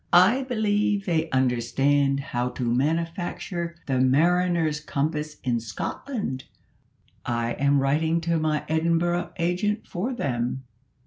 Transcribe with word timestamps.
"I 0.11 0.41
believe 0.41 1.05
they 1.05 1.29
understand 1.29 2.19
how 2.21 2.49
to 2.57 2.63
manufacture 2.63 3.75
the 3.85 3.99
mariner's 3.99 4.79
compass 4.79 5.37
in 5.43 5.59
Scotland 5.59 6.45
I 7.23 7.51
am 7.59 7.79
writing 7.79 8.19
to 8.21 8.39
my 8.39 8.65
Edinburgh 8.67 9.31
agent 9.37 9.87
for 9.87 10.11
them." 10.11 10.63